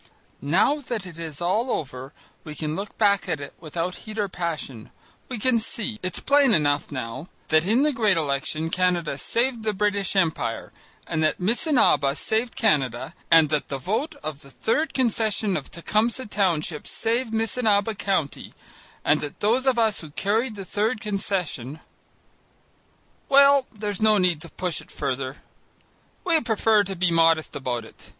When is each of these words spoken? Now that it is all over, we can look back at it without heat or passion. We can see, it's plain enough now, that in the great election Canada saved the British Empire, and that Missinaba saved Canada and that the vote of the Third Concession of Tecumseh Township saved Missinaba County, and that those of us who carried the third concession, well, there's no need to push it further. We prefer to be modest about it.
Now 0.41 0.79
that 0.79 1.05
it 1.05 1.19
is 1.19 1.41
all 1.41 1.69
over, 1.69 2.11
we 2.43 2.55
can 2.55 2.75
look 2.75 2.97
back 2.97 3.29
at 3.29 3.39
it 3.39 3.53
without 3.59 3.97
heat 3.97 4.17
or 4.17 4.27
passion. 4.27 4.89
We 5.29 5.37
can 5.37 5.59
see, 5.59 5.99
it's 6.01 6.19
plain 6.19 6.55
enough 6.55 6.91
now, 6.91 7.29
that 7.49 7.67
in 7.67 7.83
the 7.83 7.93
great 7.93 8.17
election 8.17 8.71
Canada 8.71 9.15
saved 9.15 9.61
the 9.61 9.73
British 9.75 10.15
Empire, 10.15 10.71
and 11.05 11.21
that 11.23 11.39
Missinaba 11.39 12.15
saved 12.15 12.55
Canada 12.55 13.13
and 13.29 13.49
that 13.49 13.67
the 13.67 13.77
vote 13.77 14.15
of 14.23 14.41
the 14.41 14.49
Third 14.49 14.95
Concession 14.95 15.55
of 15.55 15.69
Tecumseh 15.69 16.25
Township 16.25 16.87
saved 16.87 17.31
Missinaba 17.31 17.93
County, 17.95 18.55
and 19.05 19.21
that 19.21 19.39
those 19.39 19.67
of 19.67 19.77
us 19.77 20.01
who 20.01 20.09
carried 20.09 20.55
the 20.55 20.65
third 20.65 20.99
concession, 20.99 21.79
well, 23.29 23.67
there's 23.71 24.01
no 24.01 24.17
need 24.17 24.41
to 24.41 24.49
push 24.49 24.81
it 24.81 24.89
further. 24.91 25.37
We 26.25 26.41
prefer 26.41 26.83
to 26.85 26.95
be 26.95 27.11
modest 27.11 27.55
about 27.55 27.85
it. 27.85 28.09